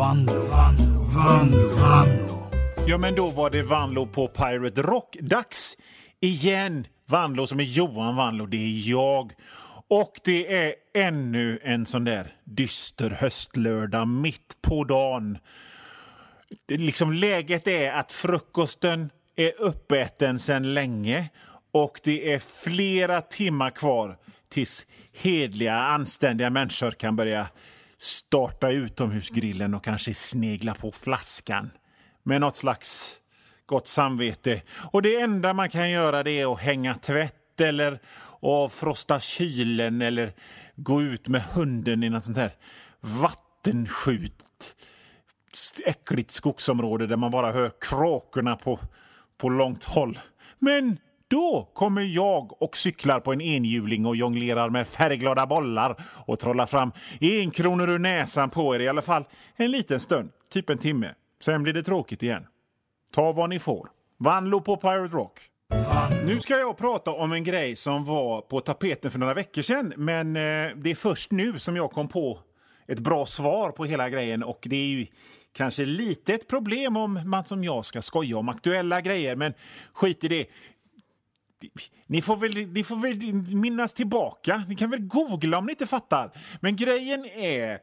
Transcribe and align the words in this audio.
Vanlo, 0.00 0.32
Vanlo, 0.32 1.02
Vanlo, 1.14 1.68
Vanlo. 1.68 2.50
Ja, 2.86 2.98
men 2.98 3.14
då 3.14 3.28
var 3.28 3.50
det 3.50 3.62
Vanlo 3.62 4.06
på 4.06 4.28
Pirate 4.28 4.82
Rock-dags 4.82 5.76
igen. 6.20 6.86
Vanlo 7.06 7.46
som 7.46 7.60
är 7.60 7.64
Johan 7.64 8.16
Vanlo, 8.16 8.46
det 8.46 8.56
är 8.56 8.90
jag. 8.90 9.32
Och 9.88 10.12
det 10.24 10.54
är 10.54 10.74
ännu 10.94 11.60
en 11.62 11.86
sån 11.86 12.04
där 12.04 12.34
dyster 12.44 13.10
höstlördag 13.10 14.08
mitt 14.08 14.58
på 14.62 14.84
dagen. 14.84 15.38
Det, 16.66 16.76
liksom, 16.76 17.12
läget 17.12 17.66
är 17.66 17.92
att 17.92 18.12
frukosten 18.12 19.10
är 19.36 19.52
uppäten 19.60 20.38
sedan 20.38 20.74
länge 20.74 21.28
och 21.72 22.00
det 22.04 22.32
är 22.32 22.38
flera 22.38 23.20
timmar 23.20 23.70
kvar 23.70 24.16
tills 24.48 24.86
hedliga, 25.12 25.74
anständiga 25.74 26.50
människor 26.50 26.90
kan 26.90 27.16
börja 27.16 27.46
starta 28.00 28.70
utomhusgrillen 28.70 29.74
och 29.74 29.84
kanske 29.84 30.14
snegla 30.14 30.74
på 30.74 30.92
flaskan 30.92 31.70
med 32.22 32.40
något 32.40 32.56
slags 32.56 33.16
gott 33.66 33.86
samvete. 33.86 34.62
Och 34.92 35.02
det 35.02 35.20
enda 35.20 35.54
man 35.54 35.70
kan 35.70 35.90
göra 35.90 36.22
det 36.22 36.40
är 36.40 36.52
att 36.52 36.60
hänga 36.60 36.94
tvätt 36.94 37.60
eller 37.60 38.00
avfrosta 38.40 39.20
kylen 39.20 40.02
eller 40.02 40.32
gå 40.76 41.02
ut 41.02 41.28
med 41.28 41.42
hunden 41.42 42.02
i 42.02 42.10
något 42.10 42.24
sånt 42.24 42.38
här 42.38 42.52
vattenskjut 43.00 44.76
äckligt 45.84 46.30
skogsområde 46.30 47.06
där 47.06 47.16
man 47.16 47.30
bara 47.30 47.52
hör 47.52 47.72
kråkorna 47.80 48.56
på, 48.56 48.78
på 49.38 49.48
långt 49.48 49.84
håll. 49.84 50.18
Men 50.58 50.98
då 51.30 51.70
kommer 51.74 52.02
jag 52.02 52.62
och 52.62 52.76
cyklar 52.76 53.20
på 53.20 53.32
en 53.32 53.40
enhjuling 53.40 54.06
och 54.06 54.16
jonglerar 54.16 54.70
med 54.70 54.88
färgglada 54.88 55.46
bollar 55.46 55.96
och 56.26 56.38
trollar 56.38 56.66
fram 56.66 56.92
en 57.20 57.50
kronor 57.50 57.88
ur 57.88 57.98
näsan 57.98 58.50
på 58.50 58.74
er 58.74 58.80
i 58.80 58.88
alla 58.88 59.02
fall 59.02 59.24
en 59.56 59.70
liten 59.70 60.00
stund, 60.00 60.30
typ 60.52 60.70
en 60.70 60.78
timme. 60.78 61.14
Sen 61.40 61.62
blir 61.62 61.72
det 61.72 61.82
tråkigt 61.82 62.22
igen. 62.22 62.46
Ta 63.12 63.32
vad 63.32 63.50
ni 63.50 63.58
får. 63.58 63.88
Vanlo 64.18 64.60
på 64.60 64.76
Pirate 64.76 65.16
Rock. 65.16 65.40
Nu 66.24 66.40
ska 66.40 66.58
jag 66.58 66.76
prata 66.76 67.10
om 67.10 67.32
en 67.32 67.44
grej 67.44 67.76
som 67.76 68.04
var 68.04 68.40
på 68.40 68.60
tapeten 68.60 69.10
för 69.10 69.18
några 69.18 69.34
veckor 69.34 69.62
sedan 69.62 69.92
men 69.96 70.36
eh, 70.36 70.76
det 70.76 70.90
är 70.90 70.94
först 70.94 71.30
nu 71.30 71.58
som 71.58 71.76
jag 71.76 71.90
kom 71.90 72.08
på 72.08 72.40
ett 72.88 72.98
bra 72.98 73.26
svar 73.26 73.70
på 73.70 73.84
hela 73.84 74.10
grejen 74.10 74.42
och 74.42 74.58
det 74.62 74.76
är 74.76 74.86
ju 74.86 75.06
kanske 75.52 75.84
lite 75.84 76.34
ett 76.34 76.48
problem 76.48 76.96
om 76.96 77.20
man 77.24 77.44
som 77.44 77.64
jag 77.64 77.84
ska 77.84 78.02
skoja 78.02 78.38
om 78.38 78.48
aktuella 78.48 79.00
grejer 79.00 79.36
men 79.36 79.52
skit 79.92 80.24
i 80.24 80.28
det. 80.28 80.46
Ni 82.06 82.22
får, 82.22 82.36
väl, 82.36 82.66
ni 82.66 82.84
får 82.84 82.96
väl 82.96 83.32
minnas 83.56 83.94
tillbaka. 83.94 84.64
Ni 84.68 84.76
kan 84.76 84.90
väl 84.90 85.00
googla 85.00 85.58
om 85.58 85.66
ni 85.66 85.72
inte 85.72 85.86
fattar. 85.86 86.32
Men 86.60 86.76
grejen 86.76 87.24
är 87.24 87.78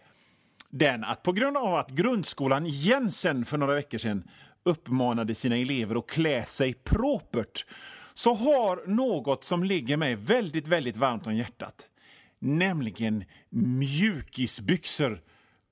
den 0.69 1.03
att 1.03 1.23
på 1.23 1.31
grund 1.31 1.57
av 1.57 1.75
att 1.75 1.89
grundskolan 1.89 2.65
Jensen 2.65 3.45
för 3.45 3.57
några 3.57 3.73
veckor 3.73 3.97
sedan 3.97 4.23
uppmanade 4.63 5.35
sina 5.35 5.57
elever 5.57 5.95
att 5.95 6.09
klä 6.09 6.45
sig 6.45 6.73
propert 6.73 7.65
så 8.13 8.33
har 8.33 8.87
något 8.87 9.43
som 9.43 9.63
ligger 9.63 9.97
mig 9.97 10.15
väldigt, 10.15 10.67
väldigt 10.67 10.97
varmt 10.97 11.27
om 11.27 11.35
hjärtat, 11.35 11.87
nämligen 12.39 13.23
mjukisbyxor, 13.49 15.21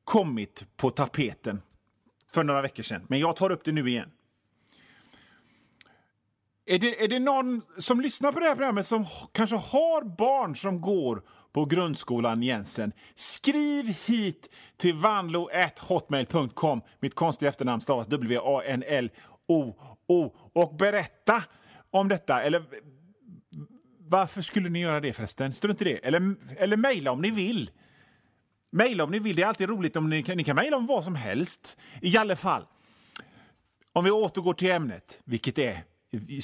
kommit 0.04 0.66
på 0.78 0.90
tapeten 0.90 1.62
för 2.32 2.44
några 2.44 2.62
veckor 2.62 2.84
sedan. 2.84 3.06
Men 3.08 3.20
jag 3.20 3.36
tar 3.36 3.52
upp 3.52 3.64
det 3.64 3.72
nu 3.72 3.90
igen. 3.90 4.10
Är 6.68 6.80
det, 6.80 7.04
är 7.04 7.08
det 7.08 7.20
någon 7.20 7.62
som 7.80 8.02
lyssnar 8.02 8.32
på 8.32 8.40
det 8.40 8.46
här 8.46 8.56
programmet 8.56 8.88
som 8.88 9.06
kanske 9.32 9.56
har 9.56 10.16
barn 10.18 10.56
som 10.56 10.82
går 10.82 11.22
på 11.54 11.66
grundskolan 11.66 12.44
Jensen? 12.44 12.92
Skriv 13.16 13.86
hit 14.08 14.50
till 14.78 14.94
vanlo.hotmail.com. 14.94 16.82
Mitt 17.00 17.16
konstiga 17.16 17.50
efternamn 17.50 17.82
stavas 17.82 18.08
W-A-N-L-O-O. 18.08 19.26
Och 20.54 20.76
berätta 20.76 21.44
om 21.92 22.08
detta. 22.08 22.42
Eller 22.42 22.64
varför 24.00 24.42
skulle 24.42 24.70
ni 24.70 24.80
göra 24.80 25.00
det 25.00 25.14
förresten? 25.14 25.54
Strunt 25.54 25.82
i 25.82 25.86
det. 25.86 25.98
Eller, 25.98 26.36
eller 26.58 26.78
mejla 26.78 27.12
om 27.12 27.22
ni 27.22 27.32
vill. 27.32 27.72
Mejla 28.72 29.04
om 29.04 29.12
ni 29.12 29.20
vill. 29.20 29.36
Det 29.36 29.42
är 29.42 29.48
alltid 29.48 29.70
roligt 29.70 29.96
om 29.96 30.10
ni 30.10 30.24
kan, 30.24 30.38
ni 30.38 30.44
kan 30.44 30.56
mejla 30.56 30.78
om 30.78 30.86
vad 30.86 31.04
som 31.04 31.16
helst. 31.16 31.78
I 32.02 32.18
alla 32.18 32.36
fall. 32.36 32.66
Om 33.94 34.04
vi 34.04 34.12
återgår 34.12 34.54
till 34.54 34.72
ämnet, 34.72 35.20
vilket 35.24 35.58
är 35.58 35.84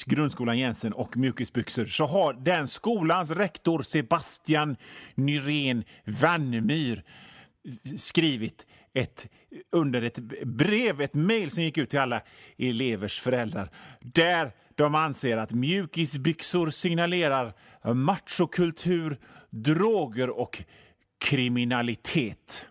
grundskolan 0.05 0.59
Jensen 0.59 0.93
och 0.93 1.17
mjukisbyxor 1.17 1.85
så 1.85 2.05
har 2.05 2.33
den 2.33 2.67
skolans 2.67 3.31
rektor 3.31 3.81
Sebastian 3.81 4.75
Nyrén 5.15 5.83
Vannemyr 6.05 7.03
skrivit 7.97 8.65
ett, 8.93 9.29
under 9.71 10.01
ett 10.01 10.19
brev, 10.45 11.01
ett 11.01 11.13
mejl 11.13 11.51
som 11.51 11.63
gick 11.63 11.77
ut 11.77 11.89
till 11.89 11.99
alla 11.99 12.21
elevers 12.57 13.19
föräldrar 13.19 13.69
där 13.99 14.51
de 14.75 14.95
anser 14.95 15.37
att 15.37 15.51
mjukisbyxor 15.51 16.69
signalerar 16.69 17.53
machokultur, 17.93 19.19
droger 19.49 20.29
och 20.29 20.63
kriminalitet. 21.25 22.65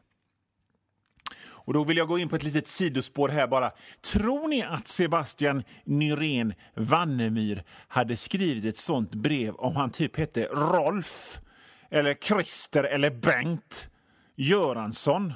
Och 1.71 1.75
då 1.75 1.85
vill 1.85 1.97
jag 1.97 2.09
gå 2.09 2.19
in 2.19 2.29
på 2.29 2.37
ett 2.37 2.43
litet 2.43 2.67
sidospår 2.67 3.29
här 3.29 3.47
bara. 3.47 3.71
Tror 4.01 4.49
ni 4.49 4.63
att 4.63 4.89
Sebastian 4.89 5.63
Nyrén 5.85 6.55
Vannemyr 6.75 7.63
hade 7.89 8.17
skrivit 8.17 8.65
ett 8.65 8.77
sånt 8.77 9.15
brev 9.15 9.55
om 9.55 9.77
han 9.77 9.91
typ 9.91 10.17
hette 10.17 10.45
Rolf 10.45 11.41
eller 11.91 12.15
Christer 12.15 12.85
eller 12.85 13.11
Bengt 13.11 13.89
Göransson? 14.37 15.33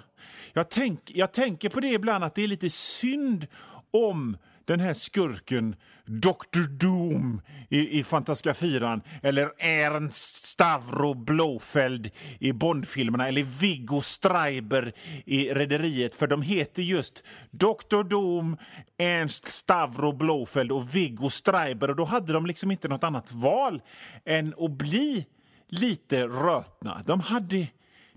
Jag, 0.53 0.71
tänk, 0.71 1.01
jag 1.15 1.33
tänker 1.33 1.69
på 1.69 1.81
det 1.81 1.89
ibland 1.89 2.25
att 2.25 2.35
det 2.35 2.43
är 2.43 2.49
lite 2.49 2.71
synd 2.71 3.47
om 3.91 4.37
den 4.67 4.81
här 4.81 4.95
skurken 4.95 5.77
Dr 6.07 6.69
Doom 6.69 7.41
i, 7.69 7.99
i 7.99 8.05
Fantastiska 8.05 8.55
fyran 8.55 9.03
eller 9.23 9.53
Ernst 9.59 10.45
Stavro 10.45 11.15
Blofeld 11.15 12.11
i 12.39 12.53
Bondfilmerna 12.53 13.29
eller 13.29 13.43
Viggo 13.43 14.01
Streiber 14.01 14.93
i 15.25 15.51
Rederiet 15.51 16.15
för 16.15 16.27
de 16.27 16.43
heter 16.43 16.83
just 16.83 17.25
Dr 17.51 18.03
Doom, 18.03 18.57
Ernst 18.99 19.49
Stavro 19.49 20.13
Blofeld 20.13 20.73
och 20.73 20.95
Viggo 20.95 21.31
Streiber 21.31 21.91
och 21.91 21.97
då 21.97 22.05
hade 22.05 22.33
de 22.33 22.47
liksom 22.47 22.71
inte 22.71 22.89
något 22.89 23.05
annat 23.05 23.33
val 23.33 23.83
än 24.25 24.55
att 24.59 24.71
bli 24.71 25.27
lite 25.69 26.27
rötna. 26.27 27.03
De 27.07 27.21
hade, 27.21 27.69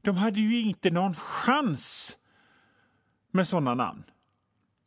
de 0.02 0.18
hade 0.18 0.40
ju 0.40 0.62
inte 0.62 0.91
någon 0.91 1.14
chans 1.14 2.18
med 3.31 3.47
såna 3.47 3.74
namn. 3.74 4.03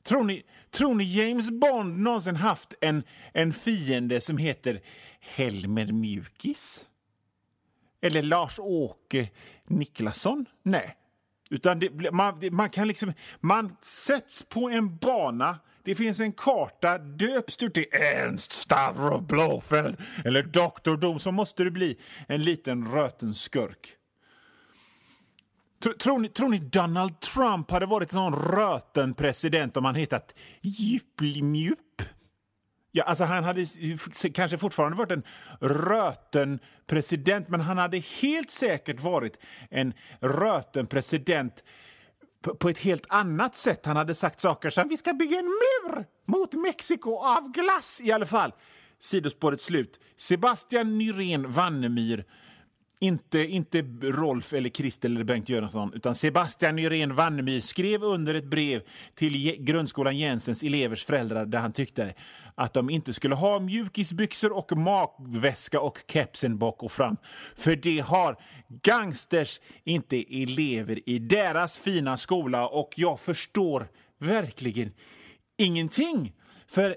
Tror 0.03 0.25
ni, 0.25 0.43
tror 0.71 0.95
ni 0.95 1.05
James 1.05 1.51
Bond 1.51 1.99
någonsin 1.99 2.37
haft 2.37 2.75
en, 2.81 3.03
en 3.33 3.53
fiende 3.53 4.21
som 4.21 4.39
heter 4.39 4.81
Helmer 5.21 5.93
Mjukis? 5.93 6.85
Eller 8.03 8.23
Lars-Åke 8.23 9.31
Niklasson? 9.67 10.47
Nej. 10.63 10.97
Utan 11.51 11.79
det, 11.79 12.13
man, 12.13 12.41
man, 12.53 12.71
kan 12.71 12.89
liksom, 12.89 13.13
man 13.41 13.77
sätts 13.81 14.43
på 14.49 14.69
en 14.69 14.97
bana 14.97 15.59
det 15.85 15.95
finns 15.95 16.21
en 16.21 16.33
karta. 16.33 16.99
Döps 16.99 17.57
du 17.57 17.69
till 17.69 17.85
Ernst 17.93 18.53
Stavro 18.53 19.21
Blåfeld 19.21 19.97
eller 20.25 20.43
Dr. 20.43 20.97
Doom 20.97 21.19
så 21.19 21.33
måste 21.33 21.65
du 21.65 21.71
bli 21.71 21.99
en 22.29 22.43
liten 22.43 22.93
röten 22.93 23.35
skurk. 23.35 23.97
Tror, 25.81 26.19
ni, 26.19 26.29
tror 26.29 26.49
ni 26.49 26.59
Donald 26.59 27.21
Trump 27.21 27.71
hade 27.71 27.87
varit 27.87 28.13
en 28.13 28.15
sån 28.15 28.35
röten 28.35 29.15
president 29.15 29.77
om 29.77 29.85
han 29.85 29.95
hetat 29.95 30.35
Jypplimjupp? 30.61 32.03
Ja, 32.93 33.05
alltså 33.05 33.25
han 33.25 33.45
hade 33.45 33.67
kanske 34.35 34.59
fortfarande 34.59 34.97
varit 34.99 35.11
en 35.11 35.23
röten 35.61 36.59
president 36.87 37.49
men 37.49 37.61
han 37.61 37.79
hade 37.79 37.99
helt 37.99 38.51
säkert 38.51 39.01
varit 39.01 39.39
en 39.71 39.93
röten 40.21 40.87
president 40.87 41.65
på 42.59 42.69
ett 42.69 42.79
helt 42.79 43.07
annat 43.09 43.57
sätt. 43.57 43.87
Han 43.87 43.97
hade 43.97 44.15
sagt 44.15 44.41
saker 44.41 44.71
som 44.71 44.89
vi 44.89 44.97
ska 44.97 45.13
bygga 45.13 45.39
en 45.39 45.45
mur 45.45 46.05
mot 46.27 46.55
Mexiko 46.55 47.17
av 47.17 47.53
glass 47.53 48.01
i 48.05 48.13
alla 48.13 48.27
fall. 48.27 48.53
Sidospåret 48.99 49.61
slut. 49.61 50.01
Sebastian 50.17 50.99
Nyrén 50.99 51.53
Vannemyr 51.53 52.25
inte, 53.01 53.39
inte 53.39 53.83
Rolf, 54.03 54.53
eller 54.53 54.71
Christer 54.71 55.09
eller 55.09 55.25
Bengt 55.25 55.49
Göransson 55.49 55.93
utan 55.95 56.15
Sebastian 56.15 56.77
Nyrén 56.77 57.15
Vannemyr 57.15 57.61
skrev 57.61 58.03
under 58.03 58.35
ett 58.35 58.51
brev 58.51 58.83
till 59.15 59.57
grundskolan 59.65 60.17
Jensens 60.17 60.63
elevers 60.63 61.05
föräldrar 61.05 61.47
där 61.47 61.59
han 61.59 61.73
tyckte 61.73 62.15
att 62.55 62.73
de 62.73 62.91
inte 62.91 63.13
skulle 63.13 63.35
ha 63.35 63.61
mjukisbyxor 63.61 64.53
och 64.53 64.77
magväska 64.77 65.81
och 65.81 65.99
kepsen 66.13 66.59
bak 66.59 66.83
och 66.83 66.93
fram. 66.93 67.17
För 67.57 67.77
det 67.77 67.99
har 67.99 68.37
gangsters 68.83 69.61
inte 69.85 70.43
elever 70.43 71.09
i 71.09 71.19
deras 71.19 71.79
fina 71.79 72.17
skola 72.17 72.69
och 72.69 72.95
jag 72.97 73.21
förstår 73.21 73.89
verkligen 74.19 74.93
ingenting. 75.59 76.33
För 76.67 76.97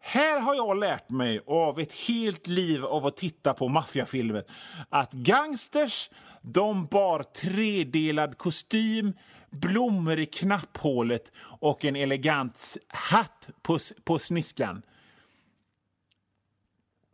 här 0.00 0.40
har 0.40 0.54
jag 0.54 0.78
lärt 0.78 1.10
mig 1.10 1.40
av 1.46 1.80
ett 1.80 1.92
helt 1.92 2.46
liv 2.46 2.84
av 2.84 3.06
att 3.06 3.16
titta 3.16 3.54
på 3.54 3.68
maffiafilmer 3.68 4.44
att 4.88 5.12
gangsters 5.12 6.10
De 6.42 6.86
bar 6.86 7.22
tredelad 7.22 8.38
kostym, 8.38 9.12
blommor 9.50 10.18
i 10.18 10.26
knapphålet 10.26 11.32
och 11.60 11.84
en 11.84 11.96
elegant 11.96 12.76
hatt 12.88 13.48
på, 13.62 13.78
på 14.04 14.18
sniskan. 14.18 14.82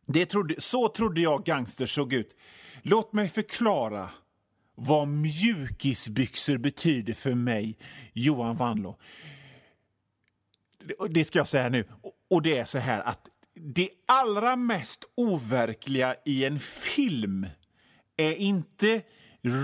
Det 0.06 0.26
trodde, 0.26 0.60
så 0.60 0.88
trodde 0.88 1.20
jag 1.20 1.44
gangsters 1.44 1.94
såg 1.94 2.12
ut. 2.12 2.36
Låt 2.82 3.12
mig 3.12 3.28
förklara 3.28 4.10
vad 4.74 5.08
mjukisbyxor 5.08 6.58
betyder 6.58 7.12
för 7.12 7.34
mig, 7.34 7.78
Johan 8.12 8.56
Wanlo. 8.56 8.98
Det 11.10 11.24
ska 11.24 11.38
jag 11.38 11.48
säga 11.48 11.68
nu. 11.68 11.84
Och 12.30 12.42
det 12.42 12.58
är 12.58 12.64
så 12.64 12.78
här 12.78 13.00
att 13.00 13.28
det 13.54 13.88
allra 14.08 14.56
mest 14.56 15.04
overkliga 15.16 16.16
i 16.24 16.44
en 16.44 16.60
film 16.60 17.46
är 18.16 18.32
inte 18.32 19.02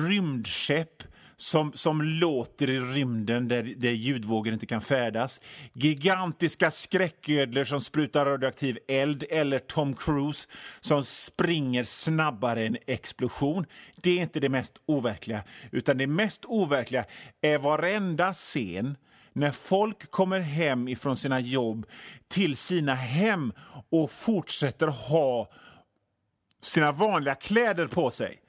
rymdskepp 0.08 1.02
som, 1.36 1.72
som 1.72 2.02
låter 2.02 2.70
i 2.70 2.80
rymden 2.80 3.48
där, 3.48 3.62
där 3.76 3.90
ljudvågor 3.90 4.52
inte 4.52 4.66
kan 4.66 4.80
färdas. 4.80 5.40
Gigantiska 5.72 6.70
skräcködlor 6.70 7.64
som 7.64 7.80
sprutar 7.80 8.26
radioaktiv 8.26 8.78
eld 8.88 9.24
eller 9.30 9.58
Tom 9.58 9.94
Cruise 9.94 10.48
som 10.80 11.04
springer 11.04 11.84
snabbare 11.84 12.66
än 12.66 12.76
explosion. 12.86 13.66
Det 14.02 14.18
är 14.18 14.22
inte 14.22 14.40
det 14.40 14.48
mest 14.48 14.82
overkliga, 14.86 15.44
utan 15.70 15.98
det 15.98 16.06
mest 16.06 16.44
overkliga 16.44 17.04
är 17.40 17.58
varenda 17.58 18.32
scen 18.32 18.96
när 19.32 19.50
folk 19.50 20.10
kommer 20.10 20.40
hem 20.40 20.88
ifrån 20.88 21.16
sina 21.16 21.40
jobb 21.40 21.86
till 22.28 22.56
sina 22.56 22.94
hem 22.94 23.52
och 23.90 24.10
fortsätter 24.10 24.86
ha 24.86 25.50
sina 26.60 26.92
vanliga 26.92 27.34
kläder 27.34 27.86
på 27.86 28.10
sig. 28.10 28.40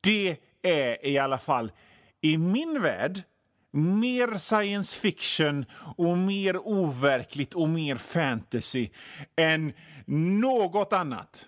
Det 0.00 0.36
är 0.62 1.06
i 1.06 1.18
alla 1.18 1.38
fall 1.38 1.72
i 2.20 2.38
min 2.38 2.82
värld 2.82 3.22
mer 3.70 4.38
science 4.38 5.00
fiction 5.00 5.64
och 5.96 6.18
mer 6.18 6.56
overkligt 6.56 7.54
och 7.54 7.68
mer 7.68 7.96
fantasy 7.96 8.88
än 9.36 9.72
något 10.40 10.92
annat. 10.92 11.46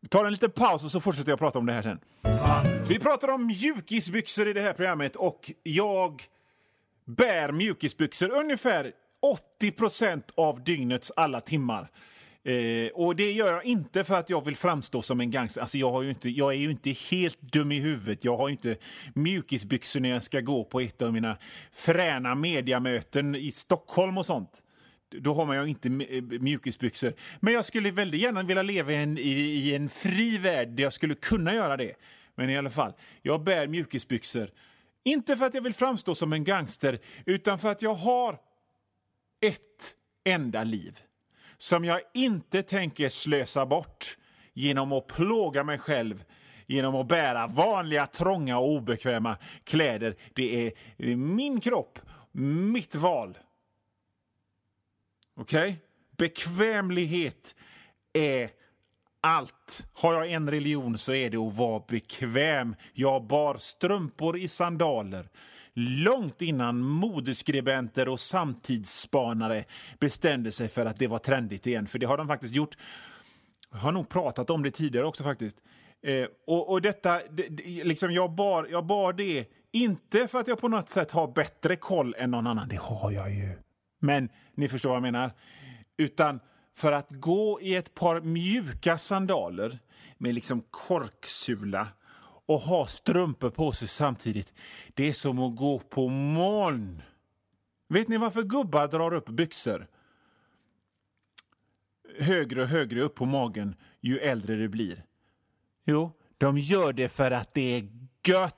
Vi 0.00 0.08
tar 0.08 0.24
en 0.24 0.32
liten 0.32 0.50
paus 0.50 0.84
och 0.84 0.90
så 0.90 1.00
fortsätter 1.00 1.30
jag 1.30 1.38
prata 1.38 1.58
om 1.58 1.66
det 1.66 1.72
här 1.72 1.82
sen. 1.82 2.00
Vi 2.88 2.98
pratar 2.98 3.28
om 3.28 3.46
mjukisbyxor 3.46 4.48
i 4.48 4.52
det 4.52 4.60
här 4.60 4.72
programmet 4.72 5.16
och 5.16 5.52
jag 5.62 6.22
bär 7.16 7.52
mjukisbyxor 7.52 8.30
ungefär 8.30 8.92
80% 9.60 10.22
av 10.34 10.64
dygnets 10.64 11.12
alla 11.16 11.40
timmar. 11.40 11.90
Eh, 12.44 12.90
och 12.94 13.16
det 13.16 13.32
gör 13.32 13.52
jag 13.52 13.64
inte 13.64 14.04
för 14.04 14.14
att 14.14 14.30
jag 14.30 14.44
vill 14.44 14.56
framstå 14.56 15.02
som 15.02 15.20
en 15.20 15.30
gangster. 15.30 15.60
Alltså 15.60 15.78
jag, 15.78 15.92
har 15.92 16.02
ju 16.02 16.10
inte, 16.10 16.28
jag 16.28 16.52
är 16.52 16.56
ju 16.56 16.70
inte 16.70 16.90
helt 16.90 17.40
dum 17.40 17.72
i 17.72 17.78
huvudet. 17.80 18.24
Jag 18.24 18.36
har 18.36 18.48
ju 18.48 18.52
inte 18.52 18.76
mjukisbyxor 19.14 20.00
när 20.00 20.08
jag 20.08 20.24
ska 20.24 20.40
gå 20.40 20.64
på 20.64 20.80
ett 20.80 21.02
av 21.02 21.12
mina 21.12 21.36
fräna 21.72 22.34
mediamöten 22.34 23.34
i 23.34 23.50
Stockholm 23.50 24.18
och 24.18 24.26
sånt. 24.26 24.62
Då 25.20 25.34
har 25.34 25.46
man 25.46 25.56
ju 25.56 25.70
inte 25.70 25.88
eh, 25.88 26.22
mjukisbyxor. 26.22 27.12
Men 27.40 27.54
jag 27.54 27.64
skulle 27.64 27.90
väldigt 27.90 28.20
gärna 28.20 28.42
vilja 28.42 28.62
leva 28.62 28.92
i 28.92 28.96
en, 28.96 29.18
i, 29.18 29.30
i 29.30 29.74
en 29.74 29.88
fri 29.88 30.38
värld 30.38 30.68
där 30.68 30.82
jag 30.82 30.92
skulle 30.92 31.14
kunna 31.14 31.54
göra 31.54 31.76
det. 31.76 31.94
Men 32.34 32.50
i 32.50 32.58
alla 32.58 32.70
fall, 32.70 32.92
jag 33.22 33.42
bär 33.42 33.66
mjukisbyxor. 33.66 34.50
Inte 35.04 35.36
för 35.36 35.46
att 35.46 35.54
jag 35.54 35.62
vill 35.62 35.74
framstå 35.74 36.14
som 36.14 36.32
en 36.32 36.44
gangster, 36.44 37.00
utan 37.26 37.58
för 37.58 37.72
att 37.72 37.82
jag 37.82 37.94
har 37.94 38.38
ett 39.40 39.94
enda 40.24 40.64
liv 40.64 41.00
som 41.58 41.84
jag 41.84 42.00
inte 42.14 42.62
tänker 42.62 43.08
slösa 43.08 43.66
bort 43.66 44.18
genom 44.52 44.92
att 44.92 45.06
plåga 45.06 45.64
mig 45.64 45.78
själv 45.78 46.24
genom 46.66 46.94
att 46.94 47.08
bära 47.08 47.46
vanliga, 47.46 48.06
trånga 48.06 48.58
och 48.58 48.70
obekväma 48.70 49.36
kläder. 49.64 50.16
Det 50.34 50.66
är 50.66 51.16
min 51.16 51.60
kropp, 51.60 51.98
mitt 52.32 52.94
val. 52.94 53.38
Okej? 55.36 55.60
Okay? 55.62 55.76
Bekvämlighet 56.16 57.54
är 58.12 58.50
allt. 59.22 59.86
Har 59.92 60.14
jag 60.14 60.30
en 60.30 60.50
religion 60.50 60.98
så 60.98 61.12
är 61.12 61.30
det 61.30 61.36
att 61.36 61.56
vara 61.56 61.82
bekväm. 61.88 62.74
Jag 62.92 63.26
bar 63.26 63.56
strumpor 63.56 64.38
i 64.38 64.48
sandaler 64.48 65.28
långt 65.74 66.42
innan 66.42 66.80
modeskribenter 66.80 68.08
och 68.08 68.20
samtidsspanare 68.20 69.64
bestämde 69.98 70.52
sig 70.52 70.68
för 70.68 70.86
att 70.86 70.98
det 70.98 71.06
var 71.06 71.18
trendigt 71.18 71.66
igen. 71.66 71.86
För 71.86 71.98
det 71.98 72.06
har 72.06 72.16
de 72.16 72.26
faktiskt 72.26 72.54
gjort. 72.54 72.76
Jag 73.70 73.78
har 73.78 73.92
nog 73.92 74.08
pratat 74.08 74.50
om 74.50 74.62
det 74.62 74.70
tidigare 74.70 75.06
också 75.06 75.24
faktiskt. 75.24 75.56
Eh, 76.02 76.26
och, 76.46 76.70
och, 76.70 76.82
detta, 76.82 77.20
det, 77.30 77.48
liksom 77.84 78.12
jag, 78.12 78.34
bar, 78.34 78.66
jag 78.70 78.86
bar 78.86 79.12
det 79.12 79.44
inte 79.72 80.28
för 80.28 80.40
att 80.40 80.48
jag 80.48 80.58
på 80.60 80.68
något 80.68 80.88
sätt 80.88 81.10
har 81.10 81.32
bättre 81.32 81.76
koll 81.76 82.14
än 82.18 82.30
någon 82.30 82.46
annan. 82.46 82.68
Det 82.68 82.80
har 82.80 83.10
jag 83.10 83.30
ju. 83.30 83.58
Men 83.98 84.28
ni 84.54 84.68
förstår 84.68 84.90
vad 84.90 84.96
jag 84.96 85.02
menar. 85.02 85.32
Utan 85.96 86.40
för 86.74 86.92
att 86.92 87.10
gå 87.10 87.60
i 87.60 87.76
ett 87.76 87.94
par 87.94 88.20
mjuka 88.20 88.98
sandaler 88.98 89.78
med 90.18 90.34
liksom 90.34 90.62
korksula 90.70 91.88
och 92.46 92.60
ha 92.60 92.86
strumpor 92.86 93.50
på 93.50 93.72
sig 93.72 93.88
samtidigt. 93.88 94.52
Det 94.94 95.08
är 95.08 95.12
som 95.12 95.38
att 95.38 95.56
gå 95.56 95.78
på 95.78 96.08
moln. 96.08 97.02
Vet 97.88 98.08
ni 98.08 98.16
varför 98.16 98.42
gubbar 98.42 98.88
drar 98.88 99.14
upp 99.14 99.28
byxor? 99.28 99.86
Högre 102.18 102.62
och 102.62 102.68
högre 102.68 103.02
upp 103.02 103.14
på 103.14 103.24
magen 103.24 103.74
ju 104.00 104.18
äldre 104.18 104.56
det 104.56 104.68
blir. 104.68 105.04
Jo, 105.84 106.12
de 106.38 106.58
gör 106.58 106.92
det 106.92 107.08
för 107.08 107.30
att 107.30 107.54
det 107.54 107.76
är 107.76 107.88
gött. 108.26 108.56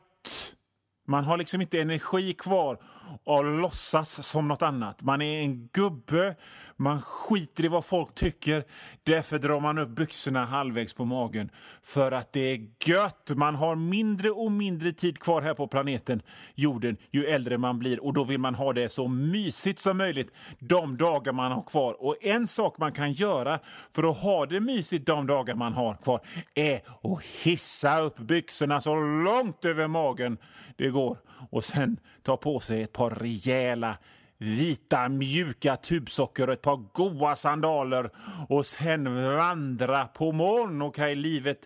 Man 1.06 1.24
har 1.24 1.38
liksom 1.38 1.60
inte 1.60 1.80
energi 1.80 2.32
kvar 2.34 2.78
att 3.26 3.44
låtsas 3.44 4.26
som 4.26 4.48
något 4.48 4.62
annat. 4.62 5.02
Man 5.02 5.22
är 5.22 5.40
en 5.40 5.68
gubbe, 5.72 6.36
man 6.76 7.02
skiter 7.02 7.64
i 7.64 7.68
vad 7.68 7.84
folk 7.84 8.14
tycker. 8.14 8.64
Därför 9.02 9.38
drar 9.38 9.60
man 9.60 9.78
upp 9.78 9.88
byxorna 9.88 10.44
halvvägs 10.44 10.94
på 10.94 11.04
magen. 11.04 11.50
För 11.82 12.12
att 12.12 12.32
det 12.32 12.40
är 12.40 12.66
gött! 12.86 13.30
Man 13.36 13.54
har 13.54 13.76
mindre 13.76 14.30
och 14.30 14.52
mindre 14.52 14.92
tid 14.92 15.18
kvar 15.18 15.42
här 15.42 15.54
på 15.54 15.68
planeten 15.68 16.22
jorden 16.54 16.96
ju 17.10 17.26
äldre 17.26 17.58
man 17.58 17.78
blir. 17.78 18.04
Och 18.04 18.12
då 18.12 18.24
vill 18.24 18.40
man 18.40 18.54
ha 18.54 18.72
det 18.72 18.88
så 18.88 19.08
mysigt 19.08 19.78
som 19.78 19.98
möjligt 19.98 20.30
de 20.58 20.96
dagar 20.96 21.32
man 21.32 21.52
har 21.52 21.62
kvar. 21.62 22.04
Och 22.04 22.16
en 22.20 22.46
sak 22.46 22.78
man 22.78 22.92
kan 22.92 23.12
göra 23.12 23.58
för 23.90 24.10
att 24.10 24.18
ha 24.18 24.46
det 24.46 24.60
mysigt 24.60 25.06
de 25.06 25.26
dagar 25.26 25.54
man 25.54 25.72
har 25.72 25.94
kvar 25.94 26.20
är 26.54 26.76
att 26.76 27.22
hissa 27.42 28.00
upp 28.00 28.18
byxorna 28.18 28.80
så 28.80 28.94
långt 29.00 29.64
över 29.64 29.88
magen 29.88 30.38
det 30.76 30.88
går. 30.88 31.18
Och 31.50 31.64
sen 31.64 32.00
ta 32.22 32.36
på 32.36 32.60
sig 32.60 32.82
ett 32.82 32.92
par 32.92 33.10
rejäla 33.10 33.98
vita 34.38 35.08
mjuka 35.08 35.76
tubsocker 35.76 36.46
och 36.46 36.52
ett 36.52 36.62
par 36.62 36.76
goa 36.92 37.36
sandaler 37.36 38.10
och 38.48 38.66
sen 38.66 39.36
vandra 39.36 40.06
på 40.06 40.32
moln. 40.32 40.82
Okej, 40.82 41.02
okay, 41.02 41.14
livet, 41.14 41.58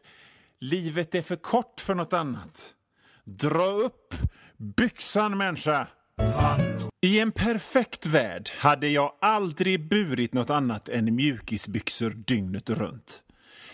livet 0.61 1.15
är 1.15 1.23
för 1.23 1.37
kort 1.37 1.81
för 1.81 1.95
något 1.95 2.13
annat. 2.13 2.75
Dra 3.25 3.67
upp 3.67 4.15
byxan, 4.57 5.39
människa! 5.39 5.87
I 7.01 7.21
en 7.21 7.33
perfekt 7.33 8.07
värld 8.07 8.51
hade 8.59 8.89
jag 8.89 9.13
aldrig 9.21 9.89
burit 9.89 10.35
något 10.35 10.51
annat 10.51 10.89
än 10.89 11.15
mjukisbyxor 11.15 12.11
dygnet 12.11 12.71
runt. 12.71 13.23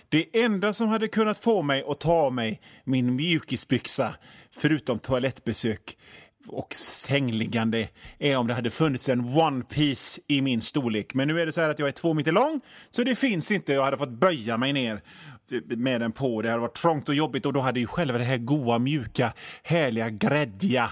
Det 0.08 0.42
enda 0.42 0.72
som 0.72 0.88
hade 0.88 1.08
kunnat 1.08 1.38
få 1.38 1.62
mig 1.62 1.84
att 1.88 2.00
ta 2.00 2.12
av 2.12 2.32
mig 2.32 2.60
min 2.84 3.16
mjukisbyxa, 3.16 4.14
förutom 4.56 4.98
toalettbesök, 4.98 5.96
och 6.48 6.74
sängliggande 6.74 7.88
är 8.18 8.36
om 8.36 8.46
det 8.46 8.54
hade 8.54 8.70
funnits 8.70 9.08
en 9.08 9.20
One 9.20 9.64
Piece 9.64 10.20
i 10.28 10.42
min 10.42 10.62
storlek. 10.62 11.14
Men 11.14 11.28
nu 11.28 11.40
är 11.40 11.46
det 11.46 11.52
så 11.52 11.60
här 11.60 11.68
att 11.68 11.78
jag 11.78 11.88
är 11.88 11.92
två 11.92 12.14
meter 12.14 12.32
lång, 12.32 12.60
så 12.90 13.02
det 13.02 13.14
finns 13.14 13.50
inte. 13.50 13.72
Jag 13.72 13.84
hade 13.84 13.98
fått 13.98 14.20
böja 14.20 14.56
mig 14.56 14.72
ner 14.72 15.02
med 15.76 16.00
den 16.00 16.12
på. 16.12 16.42
Det 16.42 16.50
hade 16.50 16.60
varit 16.60 16.76
trångt 16.76 17.08
och 17.08 17.14
jobbigt 17.14 17.46
och 17.46 17.52
då 17.52 17.60
hade 17.60 17.80
ju 17.80 17.86
själva 17.86 18.18
det 18.18 18.24
här 18.24 18.38
goa, 18.38 18.78
mjuka, 18.78 19.32
härliga, 19.62 20.10
gräddiga, 20.10 20.90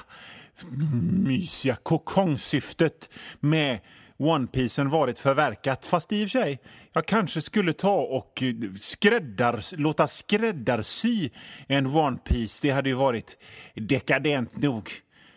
mysiga 1.12 1.76
kokongsyftet 1.76 3.10
med 3.40 3.78
One 4.22 4.46
Piecen 4.46 4.90
varit 4.90 5.18
förverkat. 5.18 5.86
Fast 5.86 6.12
i 6.12 6.24
och 6.24 6.30
för 6.30 6.40
sig, 6.40 6.58
jag 6.92 7.06
kanske 7.06 7.40
skulle 7.40 7.72
ta 7.72 8.00
och 8.00 8.42
eh, 8.42 8.54
skräddar, 8.78 9.76
låta 9.76 10.06
skräddarsy 10.06 11.30
en 11.66 11.86
One 11.86 12.18
Piece. 12.24 12.66
Det 12.66 12.70
hade 12.70 12.88
ju 12.88 12.94
varit 12.94 13.38
dekadent 13.74 14.56
nog 14.56 14.90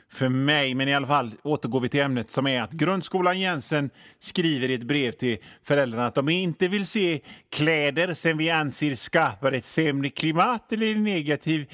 för 0.10 0.30
mig. 0.30 0.76
Men 0.76 0.88
i 0.88 0.94
alla 0.94 1.08
fall 1.08 1.32
återgår 1.44 1.80
vi 1.80 1.90
till 1.90 2.00
ämnet 2.00 2.32
som 2.32 2.48
är 2.48 2.62
att 2.62 2.72
grundskolan 2.72 3.40
Jensen 3.40 3.90
skriver 4.20 4.70
i 4.70 4.74
ett 4.74 4.84
brev 4.84 5.12
till 5.12 5.38
föräldrarna 5.64 6.08
att 6.08 6.16
de 6.16 6.30
inte 6.30 6.68
vill 6.68 6.88
se 6.88 7.22
kläder 7.52 8.14
som 8.14 8.38
vi 8.38 8.50
anser 8.50 8.96
skapar 8.96 9.52
ett 9.52 9.66
sämre 9.66 10.10
klimat 10.10 10.72
eller 10.72 10.92
en 10.92 11.04
negativ 11.04 11.70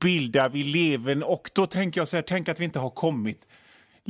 bild 0.00 0.36
av 0.36 0.56
eleven. 0.56 1.22
Och 1.22 1.50
då 1.54 1.66
tänker 1.66 2.00
jag 2.00 2.08
så 2.08 2.16
här, 2.16 2.24
tänk 2.26 2.48
att 2.48 2.60
vi 2.60 2.64
inte 2.64 2.78
har 2.78 2.90
kommit 2.90 3.46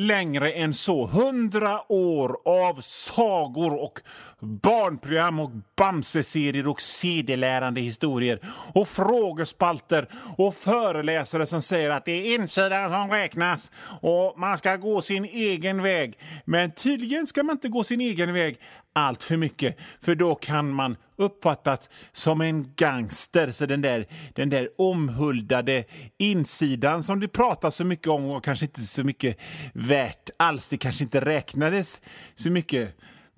längre 0.01 0.53
än 0.53 0.75
så. 0.75 1.07
Hundra 1.07 1.93
år 1.93 2.37
av 2.45 2.81
sagor 2.81 3.83
och 3.83 4.01
barnprogram 4.41 5.41
och 5.41 5.51
Bamse-serier 5.77 6.69
och 6.69 6.81
sedelärande 6.81 7.81
historier 7.81 8.41
och 8.75 8.89
frågespalter 8.89 10.09
och 10.37 10.55
föreläsare 10.55 11.47
som 11.47 11.63
säger 11.63 11.91
att 11.91 12.05
det 12.05 12.13
är 12.13 12.35
insidan 12.35 12.91
som 12.91 13.11
räknas 13.11 13.73
och 14.01 14.35
man 14.39 14.59
ska 14.59 14.77
gå 14.77 15.01
sin 15.03 15.25
egen 15.25 15.83
väg. 15.83 16.19
Men 16.45 16.73
tydligen 16.73 17.27
ska 17.27 17.43
man 17.43 17.57
inte 17.57 17.69
gå 17.69 17.85
sin 17.85 18.01
egen 18.01 18.33
väg 18.33 18.59
allt 18.93 19.23
för 19.23 19.37
mycket, 19.37 19.77
för 20.01 20.15
då 20.15 20.35
kan 20.35 20.71
man 20.71 20.97
uppfattas 21.17 21.91
som 22.13 22.41
en 22.41 22.75
gangster. 22.77 23.51
Så 23.51 23.67
den 23.67 23.81
där, 23.81 24.07
den 24.35 24.49
där 24.49 24.69
omhuldade 24.79 25.85
insidan 26.19 27.03
som 27.03 27.21
det 27.21 27.29
pratas 27.29 27.77
så 27.77 27.85
mycket 27.85 28.07
om 28.07 28.25
och 28.25 28.45
kanske 28.45 28.65
inte 28.65 28.81
så 28.81 29.05
mycket 29.05 29.39
värt 29.75 30.31
alls. 30.37 30.69
Det 30.69 30.77
kanske 30.77 31.05
inte 31.05 31.21
räknades 31.21 32.03
så 32.35 32.51
mycket. 32.51 32.97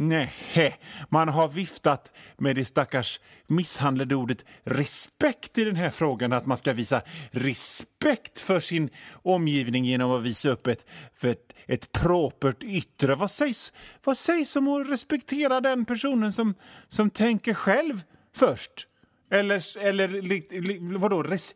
Nej, 0.09 0.75
man 1.09 1.28
har 1.28 1.49
viftat 1.49 2.12
med 2.38 2.56
det 2.56 2.64
stackars 2.64 3.21
misshandlade 3.47 4.14
ordet 4.14 4.44
respekt 4.64 5.59
i 5.59 5.64
den 5.64 5.76
här 5.76 5.90
frågan. 5.90 6.32
Att 6.32 6.47
man 6.47 6.59
ska 6.59 6.73
visa 6.73 7.02
respekt 7.30 8.40
för 8.40 8.61
sin 8.61 8.90
omgivning 9.23 9.85
genom 9.85 10.11
att 10.11 10.23
visa 10.23 10.49
upp 10.49 10.66
ett, 10.66 10.87
för 11.14 11.28
ett, 11.28 11.52
ett 11.66 11.92
propert 11.92 12.62
yttre. 12.62 13.14
Vad 13.14 13.30
sägs, 13.30 13.73
vad 14.04 14.16
sägs 14.16 14.56
om 14.56 14.68
att 14.68 14.88
respektera 14.88 15.61
den 15.61 15.85
personen 15.85 16.32
som, 16.32 16.54
som 16.88 17.11
tänker 17.11 17.54
själv 17.54 18.00
först? 18.35 18.88
Eller, 19.30 19.78
eller 19.78 20.99
vadå? 20.99 21.23
Res, 21.23 21.54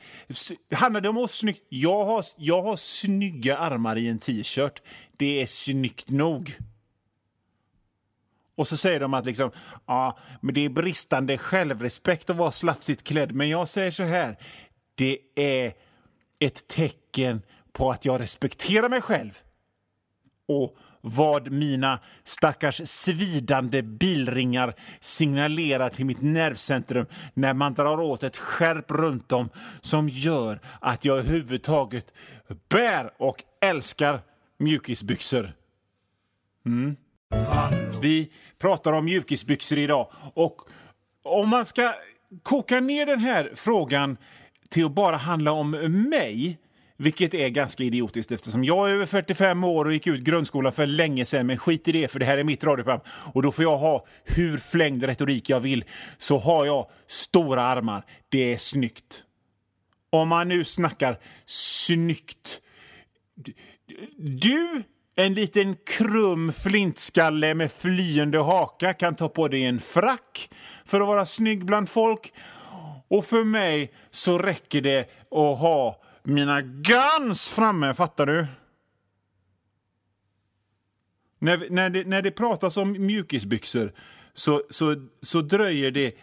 handlar 0.72 1.00
det 1.00 1.08
om 1.08 1.16
att 1.16 1.30
snygg... 1.30 1.56
Jag 1.68 2.04
har, 2.04 2.24
jag 2.36 2.62
har 2.62 2.76
snygga 2.76 3.58
armar 3.58 3.96
i 3.96 4.08
en 4.08 4.18
t-shirt. 4.18 4.82
Det 5.16 5.42
är 5.42 5.46
snyggt 5.46 6.10
nog. 6.10 6.56
Och 8.56 8.68
så 8.68 8.76
säger 8.76 9.00
de 9.00 9.14
att 9.14 9.26
liksom, 9.26 9.50
ja, 9.86 10.18
men 10.40 10.54
det 10.54 10.64
är 10.64 10.68
bristande 10.68 11.38
självrespekt 11.38 12.30
att 12.30 12.36
vara 12.36 12.50
slafsigt 12.50 13.04
klädd. 13.04 13.32
Men 13.32 13.48
jag 13.48 13.68
säger 13.68 13.90
så 13.90 14.02
här, 14.02 14.36
det 14.94 15.18
är 15.34 15.72
ett 16.38 16.68
tecken 16.68 17.42
på 17.72 17.90
att 17.90 18.04
jag 18.04 18.20
respekterar 18.20 18.88
mig 18.88 19.00
själv. 19.00 19.38
Och 20.48 20.76
vad 21.00 21.50
mina 21.50 22.00
stackars 22.25 22.80
svidande 22.84 23.82
bilringar 23.82 24.75
signalerar 25.00 25.90
till 25.90 26.06
mitt 26.06 26.22
nervcentrum 26.22 27.06
när 27.34 27.54
man 27.54 27.75
drar 27.75 28.00
åt 28.00 28.22
ett 28.22 28.36
skärp 28.36 28.90
runt 28.90 29.32
om 29.32 29.48
som 29.80 30.08
gör 30.08 30.60
att 30.80 31.04
jag 31.04 31.18
överhuvudtaget 31.18 32.14
bär 32.68 33.10
och 33.18 33.44
älskar 33.60 34.20
mjukisbyxor. 34.58 35.52
Mm. 36.66 36.96
Vi 38.02 38.33
pratar 38.59 38.92
om 38.92 39.04
mjukisbyxor 39.04 39.78
idag. 39.78 40.09
Och 40.35 40.61
om 41.23 41.49
man 41.49 41.64
ska 41.64 41.95
koka 42.42 42.80
ner 42.80 43.06
den 43.06 43.21
här 43.21 43.52
frågan 43.54 44.16
till 44.71 44.85
att 44.85 44.95
bara 44.95 45.16
handla 45.16 45.52
om 45.52 45.71
mig 46.11 46.59
vilket 46.99 47.35
är 47.35 47.49
ganska 47.49 47.83
idiotiskt 47.83 48.33
eftersom 48.33 48.64
jag 48.64 48.90
är 48.90 48.95
över 48.95 49.06
45 49.06 49.64
år 49.64 49.85
och 49.85 49.92
gick 49.92 50.06
ut 50.06 50.21
grundskolan 50.21 50.73
för 50.73 50.87
länge 50.87 51.25
sedan. 51.25 51.47
Men 51.47 51.59
skit 51.59 51.88
i 51.88 51.92
det, 51.92 52.09
för 52.09 52.18
det 52.18 52.26
här 52.26 52.38
är 52.38 52.45
mitt 52.45 52.64
radioprogram. 52.64 53.00
Och 53.33 53.42
då 53.42 53.52
får 53.52 53.62
jag 53.62 53.78
ha 53.78 54.06
hur 54.25 54.56
flängd 54.56 55.02
retorik 55.02 55.50
jag 55.50 55.61
vill. 55.61 55.85
Så 56.18 56.38
har 56.38 56.66
jag 56.66 56.90
stora 57.06 57.62
armar. 57.62 58.04
Det 58.28 58.52
är 58.52 58.59
snyggt. 58.59 59.23
Om 60.11 60.28
man 60.28 60.49
nu 60.49 60.64
snackar 60.64 61.18
snyggt. 61.47 62.61
Du 64.16 64.83
en 65.18 65.35
liten 65.35 65.76
krum 65.87 66.52
flintskalle 66.52 67.54
med 67.54 67.73
flyende 67.73 68.38
haka 68.38 68.92
kan 68.92 69.14
ta 69.14 69.28
på 69.28 69.49
dig 69.49 69.64
en 69.64 69.80
frack 69.80 70.50
för 70.85 71.00
att 71.00 71.06
vara 71.06 71.26
snygg 71.26 71.64
bland 71.64 71.88
folk. 71.88 72.32
Och 73.08 73.25
för 73.25 73.44
mig 73.44 73.92
så 74.11 74.38
räcker 74.38 74.80
det 74.80 75.00
att 75.30 75.58
ha 75.58 76.02
mina 76.23 76.62
guns 76.62 77.49
framme, 77.49 77.94
fattar 77.94 78.26
du? 78.26 78.46
När, 81.38 81.66
när, 81.70 81.90
det, 81.90 82.06
när 82.06 82.23
det 82.23 82.30
pratas 82.30 82.76
om 82.76 83.06
mjukisbyxor 83.06 83.92
så, 84.35 84.62
så, 84.70 85.08
så 85.23 85.40
dröjer 85.40 85.90
det 85.90 86.14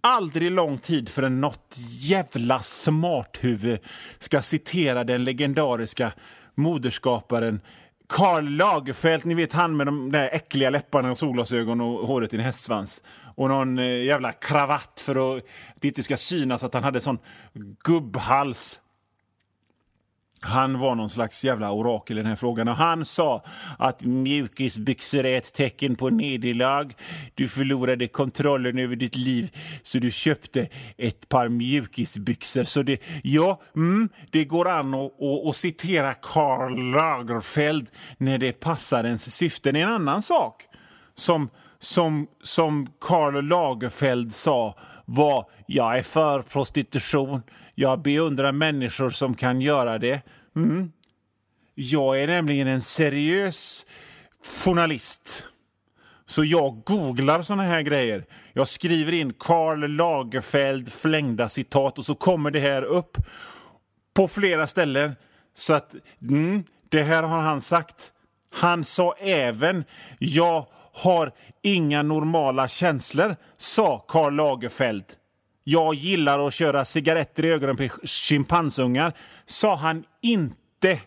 aldrig 0.00 0.50
lång 0.50 0.78
tid 0.78 1.08
förrän 1.08 1.40
något 1.40 1.76
jävla 2.00 2.62
smarthuvud 2.62 3.78
ska 4.18 4.42
citera 4.42 5.04
den 5.04 5.24
legendariska 5.24 6.12
moderskaparen 6.54 7.60
Karl 8.08 8.48
Lagerfeld, 8.48 9.24
ni 9.24 9.34
vet 9.34 9.52
han 9.52 9.76
med 9.76 9.86
de 9.86 10.12
där 10.12 10.28
äckliga 10.32 10.70
läpparna 10.70 11.10
och 11.10 11.18
solglasögon 11.18 11.80
och 11.80 12.06
håret 12.06 12.32
i 12.32 12.36
en 12.36 12.42
hästsvans. 12.42 13.02
Och 13.34 13.48
någon 13.48 13.78
eh, 13.78 14.04
jävla 14.04 14.32
kravatt 14.32 15.02
för 15.04 15.36
att 15.36 15.44
det 15.80 15.88
inte 15.88 16.02
ska 16.02 16.16
synas 16.16 16.64
att 16.64 16.74
han 16.74 16.84
hade 16.84 17.00
sån 17.00 17.18
gubbhals. 17.84 18.80
Han 20.40 20.78
var 20.78 20.94
någon 20.94 21.10
slags 21.10 21.44
jävla 21.44 21.72
orakel 21.72 22.18
i 22.18 22.20
den 22.20 22.28
här 22.28 22.36
frågan 22.36 22.68
och 22.68 22.76
han 22.76 23.04
sa 23.04 23.44
att 23.78 24.04
mjukisbyxor 24.04 25.26
är 25.26 25.38
ett 25.38 25.52
tecken 25.52 25.96
på 25.96 26.10
nederlag. 26.10 26.94
Du 27.34 27.48
förlorade 27.48 28.08
kontrollen 28.08 28.78
över 28.78 28.96
ditt 28.96 29.16
liv 29.16 29.56
så 29.82 29.98
du 29.98 30.10
köpte 30.10 30.68
ett 30.96 31.28
par 31.28 31.48
mjukisbyxor. 31.48 32.64
Så 32.64 32.82
det, 32.82 33.00
ja, 33.22 33.60
mm, 33.76 34.08
det 34.30 34.44
går 34.44 34.68
an 34.68 34.94
att, 34.94 35.22
att, 35.22 35.46
att 35.48 35.56
citera 35.56 36.14
Karl 36.14 36.90
Lagerfeld 36.92 37.86
när 38.18 38.38
det 38.38 38.52
passar 38.52 39.04
ens 39.04 39.36
syften. 39.36 39.76
En 39.76 39.88
annan 39.88 40.22
sak 40.22 40.62
som, 41.14 41.48
som, 41.78 42.26
som 42.42 42.88
Karl 43.00 43.44
Lagerfeld 43.44 44.32
sa 44.32 44.78
var 45.04 45.46
jag 45.66 45.98
är 45.98 46.02
för 46.02 46.42
prostitution. 46.42 47.42
Jag 47.78 48.02
beundrar 48.02 48.52
människor 48.52 49.10
som 49.10 49.34
kan 49.34 49.60
göra 49.60 49.98
det. 49.98 50.20
Mm. 50.56 50.92
Jag 51.74 52.22
är 52.22 52.26
nämligen 52.26 52.68
en 52.68 52.82
seriös 52.82 53.86
journalist. 54.64 55.44
Så 56.26 56.44
jag 56.44 56.82
googlar 56.84 57.42
såna 57.42 57.62
här 57.62 57.82
grejer. 57.82 58.24
Jag 58.52 58.68
skriver 58.68 59.12
in 59.12 59.32
Karl 59.38 59.86
Lagerfeld 59.86 60.92
flängda 60.92 61.48
citat 61.48 61.98
och 61.98 62.04
så 62.04 62.14
kommer 62.14 62.50
det 62.50 62.60
här 62.60 62.82
upp 62.82 63.16
på 64.14 64.28
flera 64.28 64.66
ställen. 64.66 65.16
Så 65.54 65.74
att 65.74 65.96
mm, 66.22 66.64
det 66.88 67.02
här 67.02 67.22
har 67.22 67.40
han 67.40 67.60
sagt. 67.60 68.12
Han 68.52 68.84
sa 68.84 69.14
även 69.18 69.84
jag 70.18 70.66
har 70.92 71.32
inga 71.62 72.02
normala 72.02 72.68
känslor, 72.68 73.36
sa 73.56 74.04
Karl 74.08 74.34
Lagerfeld. 74.34 75.04
Jag 75.68 75.94
gillar 75.94 76.46
att 76.46 76.54
köra 76.54 76.84
cigaretter 76.84 77.44
i 77.44 77.50
ögonen 77.50 77.76
på 77.76 77.88
schimpansungar, 78.04 79.12
sa 79.44 79.76
han 79.76 80.04
inte. 80.22 81.00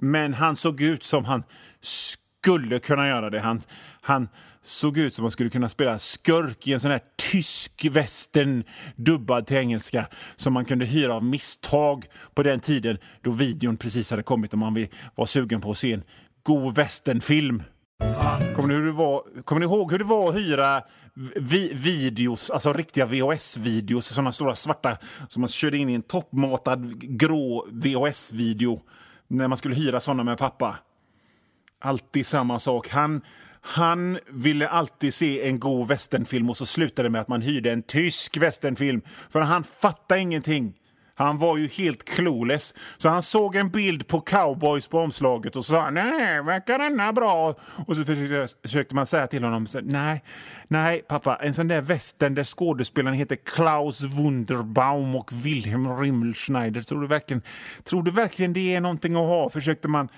Men 0.00 0.34
han 0.34 0.56
såg 0.56 0.80
ut 0.80 1.02
som 1.02 1.24
han 1.24 1.42
skulle 1.80 2.78
kunna 2.78 3.08
göra 3.08 3.30
det. 3.30 3.40
Han, 3.40 3.60
han 4.00 4.28
såg 4.62 4.98
ut 4.98 5.14
som 5.14 5.24
han 5.24 5.30
skulle 5.30 5.50
kunna 5.50 5.68
spela 5.68 5.98
skurk 5.98 6.66
i 6.66 6.72
en 6.72 6.80
sån 6.80 6.90
här 6.90 7.00
tysk 7.30 7.84
western 7.90 8.64
dubbad 8.96 9.46
till 9.46 9.56
engelska 9.56 10.06
som 10.36 10.52
man 10.52 10.64
kunde 10.64 10.84
hyra 10.84 11.14
av 11.14 11.24
misstag 11.24 12.06
på 12.34 12.42
den 12.42 12.60
tiden 12.60 12.98
då 13.20 13.30
videon 13.30 13.76
precis 13.76 14.10
hade 14.10 14.22
kommit 14.22 14.52
och 14.52 14.58
man 14.58 14.86
var 15.14 15.26
sugen 15.26 15.60
på 15.60 15.70
att 15.70 15.78
se 15.78 15.92
en 15.92 16.02
god 16.42 16.74
westernfilm. 16.74 17.62
Kommer 18.56 18.68
ni, 18.68 18.74
hur 18.74 18.86
det 18.86 18.92
var, 18.92 19.42
kommer 19.44 19.60
ni 19.60 19.66
ihåg 19.66 19.92
hur 19.92 19.98
det 19.98 20.04
var 20.04 20.28
att 20.28 20.34
hyra 20.34 20.82
vi, 21.36 21.72
videos, 21.74 22.50
alltså 22.50 22.72
riktiga 22.72 23.06
VHS-videos, 23.06 24.06
sådana 24.06 24.32
stora 24.32 24.54
svarta 24.54 24.98
som 25.28 25.40
man 25.40 25.48
körde 25.48 25.78
in 25.78 25.88
i 25.88 25.94
en 25.94 26.02
toppmatad 26.02 27.00
grå 27.18 27.66
VHS-video 27.70 28.80
när 29.28 29.48
man 29.48 29.58
skulle 29.58 29.74
hyra 29.74 30.00
sådana 30.00 30.24
med 30.24 30.38
pappa. 30.38 30.78
Alltid 31.80 32.26
samma 32.26 32.58
sak. 32.58 32.88
Han, 32.88 33.20
han 33.60 34.18
ville 34.28 34.68
alltid 34.68 35.14
se 35.14 35.48
en 35.48 35.60
god 35.60 35.88
västernfilm 35.88 36.50
och 36.50 36.56
så 36.56 36.66
slutade 36.66 37.08
det 37.08 37.10
med 37.10 37.20
att 37.20 37.28
man 37.28 37.42
hyrde 37.42 37.72
en 37.72 37.82
tysk 37.82 38.36
västernfilm, 38.36 39.02
för 39.30 39.40
han 39.40 39.64
fattade 39.64 40.20
ingenting. 40.20 40.74
Han 41.14 41.38
var 41.38 41.56
ju 41.56 41.68
helt 41.68 42.04
clueless. 42.04 42.74
Så 42.96 43.08
han 43.08 43.22
såg 43.22 43.56
en 43.56 43.70
bild 43.70 44.06
på 44.06 44.20
cowboys 44.20 44.88
på 44.88 44.98
omslaget 44.98 45.56
och 45.56 45.64
sa 45.64 45.90
nej, 45.90 46.42
verkar 46.42 46.78
denna 46.78 47.12
bra? 47.12 47.54
Och 47.86 47.96
så 47.96 48.04
försökte, 48.04 48.46
försökte 48.62 48.94
man 48.94 49.06
säga 49.06 49.26
till 49.26 49.44
honom 49.44 49.66
nej, 49.82 50.24
nej 50.68 51.02
pappa, 51.08 51.36
en 51.36 51.54
sån 51.54 51.68
där 51.68 51.80
västern 51.80 52.34
där 52.34 52.44
skådespelaren 52.44 53.18
heter 53.18 53.36
Klaus 53.36 54.02
Wunderbaum 54.02 55.14
och 55.14 55.30
Wilhelm 55.32 56.00
Rimmelschneider. 56.00 56.80
Tror 56.80 57.00
du 57.00 57.06
verkligen, 57.06 57.42
tror 57.84 58.02
du 58.02 58.10
verkligen 58.10 58.52
det 58.52 58.74
är 58.74 58.80
någonting 58.80 59.12
att 59.12 59.26
ha? 59.26 59.50
Försökte 59.50 59.88
man 59.88 60.08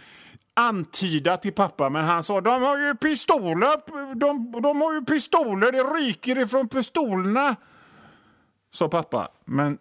antyda 0.54 1.36
till 1.36 1.52
pappa, 1.52 1.88
men 1.88 2.04
han 2.04 2.22
sa 2.22 2.40
de 2.40 2.62
har 2.62 2.78
ju 2.78 2.94
pistoler, 2.94 4.14
de, 4.14 4.52
de 4.62 4.80
har 4.80 4.94
ju 4.94 5.04
pistoler, 5.04 5.72
det 5.72 5.78
ryker 5.78 6.38
ifrån 6.38 6.68
pistolerna. 6.68 7.56
Sa 8.72 8.88
pappa, 8.88 9.28
men 9.44 9.78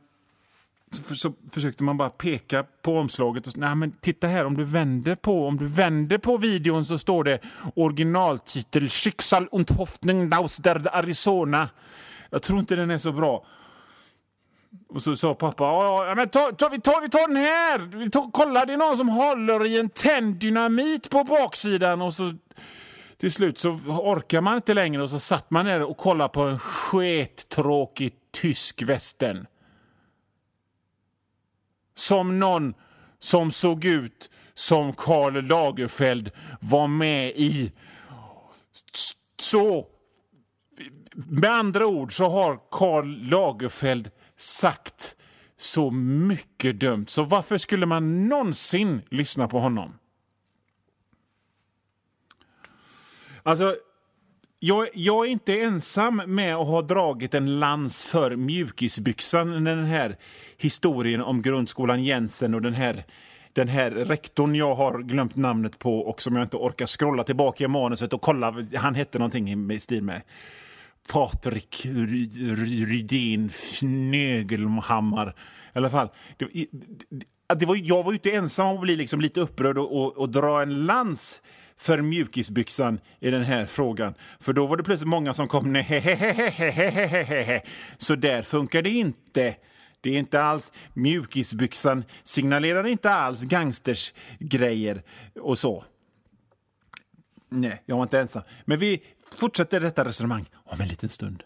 så, 0.96 1.34
försökte 1.52 1.84
man 1.84 1.98
bara 1.98 2.10
peka 2.10 2.66
på 2.82 2.98
omslaget 2.98 3.48
och 3.48 3.58
nej 3.58 3.76
men 3.76 3.92
titta 4.02 4.28
här 4.28 4.46
om 4.46 4.58
du 4.58 4.64
vänder 4.64 5.16
på 5.16 5.48
om 5.48 5.58
du 5.58 5.68
vänder 5.68 6.18
på 6.18 6.38
videon 6.38 6.86
så 6.86 6.98
står 6.98 7.24
det 7.24 7.40
originaltitel 7.76 8.90
Schicksal 8.90 9.48
und 9.52 9.72
Hoffnung 9.72 10.34
aus 10.34 10.58
der 10.58 10.96
Arizona. 10.96 11.70
Jag 12.30 12.42
tror 12.42 12.60
inte 12.60 12.76
den 12.76 12.92
är 12.92 12.98
så 12.98 13.12
bra. 13.12 13.46
Och 14.90 15.04
så 15.04 15.16
sa 15.16 15.34
pappa, 15.34 15.64
ja, 15.64 16.14
men 16.16 16.30
ta, 16.30 16.52
ta, 16.52 16.70
vi, 16.70 16.82
tar, 16.82 17.02
vi 17.02 17.10
tar 17.10 17.28
den 17.28 17.38
här! 17.38 17.80
Vi 17.98 18.10
tar, 18.10 18.30
kolla, 18.34 18.66
det 18.66 18.74
är 18.74 18.78
någon 18.78 18.98
som 18.98 19.10
håller 19.10 19.66
i 19.66 19.80
en 19.80 19.90
tänddynamit 19.90 21.10
på 21.10 21.24
baksidan. 21.24 22.02
Och 22.02 22.14
så 22.14 22.34
till 23.18 23.32
slut 23.32 23.58
så 23.58 23.70
orkar 23.88 24.42
man 24.42 24.56
inte 24.56 24.74
längre 24.74 25.04
och 25.04 25.10
så 25.10 25.20
satt 25.20 25.52
man 25.52 25.66
där 25.66 25.82
och 25.82 25.98
kollade 25.98 26.30
på 26.30 26.42
en 26.42 26.60
skettråkig 26.60 28.14
tysk 28.32 28.82
västern. 28.82 29.46
Som 31.94 32.40
någon 32.40 32.74
som 33.20 33.52
såg 33.52 33.86
ut 33.86 34.30
som 34.54 34.94
Karl 34.94 35.42
Lagerfeld 35.42 36.32
var 36.60 36.88
med 36.88 37.30
i. 37.30 37.72
Så, 39.40 39.88
med 41.16 41.52
andra 41.52 41.86
ord 41.86 42.18
så 42.18 42.30
har 42.30 42.60
Karl 42.72 43.30
Lagerfeld 43.30 44.12
sagt 44.38 45.16
så 45.58 45.92
mycket 45.92 46.80
dumt. 46.80 47.06
Så 47.08 47.24
varför 47.24 47.58
skulle 47.58 47.86
man 47.86 48.28
någonsin 48.28 49.02
lyssna 49.10 49.48
på 49.48 49.60
honom? 49.60 50.00
Alltså, 53.44 53.76
jag, 54.66 54.88
jag, 54.94 55.26
är 55.26 55.30
inte 55.30 55.60
ensam 55.62 56.22
med 56.28 56.56
att 56.56 56.68
ha 56.68 56.82
dragit 56.82 57.34
en 57.34 57.60
lans 57.60 58.04
för 58.04 58.36
mjukisbyxan 58.36 59.64
den 59.64 59.86
här 59.86 60.18
historien 60.58 61.22
om 61.22 61.42
grundskolan 61.42 62.04
Jensen 62.04 62.54
och 62.54 62.62
den 62.62 62.74
här, 62.74 63.04
den 63.54 63.68
här 63.68 63.92
rektorn 63.92 64.56
jag 64.56 64.76
har 64.76 65.00
glömt 65.00 65.36
namnet 65.36 65.80
på 65.80 66.00
och 66.00 66.22
som 66.22 66.36
jag 66.36 66.46
inte 66.46 66.58
orkar 66.58 66.86
scrolla 66.86 67.24
tillbaka 67.24 67.64
i 67.64 67.68
manuset 67.68 68.14
och 68.14 68.22
kolla. 68.22 68.56
Han 68.76 68.96
hette 68.96 69.20
någonting 69.20 69.72
i 69.72 69.80
stil 69.80 70.04
med 70.04 70.22
Patrik 71.12 71.86
Rydén 71.86 73.50
Fnögelhammar. 73.50 75.36
I 75.74 75.78
alla 75.78 75.90
fall. 75.90 76.10
Det, 76.38 76.68
det 77.60 77.66
var, 77.66 77.80
jag 77.84 78.04
var 78.04 78.14
inte 78.14 78.32
ensam 78.32 78.68
om 78.68 78.76
att 78.76 78.82
bli 78.82 78.96
liksom 78.96 79.22
lite 79.22 79.42
upprörd 79.42 79.78
och, 79.78 80.02
och, 80.02 80.18
och 80.18 80.30
dra 80.30 80.62
en 80.62 80.86
lans 80.86 81.42
för 81.84 82.02
mjukisbyxan 82.02 83.00
i 83.20 83.30
den 83.30 83.44
här 83.44 83.66
frågan. 83.66 84.14
För 84.40 84.54
då 84.54 84.68
var 84.68 84.78
det 84.78 84.84
plötsligt 84.84 85.08
många 85.08 85.34
som 85.34 85.48
kom 85.48 85.74
nej, 85.74 87.64
så 87.98 88.16
där 88.16 88.42
funkar 88.42 88.82
det 88.82 88.90
inte. 88.90 89.56
Det 90.02 90.10
är 90.10 90.20
inte 90.20 90.42
alls 90.42 90.72
mjukisbyxan 90.94 92.04
signalerar 92.24 92.88
inte 92.88 93.10
alls 93.10 93.44
gangsters 93.44 94.14
grejer 94.40 95.04
och 95.42 95.58
så. 95.58 95.84
Nej, 97.50 97.84
jag 97.86 97.96
var 97.96 98.04
inte 98.04 98.20
ensam. 98.20 98.44
Men 98.66 98.80
vi 98.80 99.04
fortsätter 99.38 99.80
detta 99.80 100.06
resonemang 100.06 100.46
om 100.54 100.82
en 100.82 100.88
liten 100.88 101.10
stund. 101.10 101.44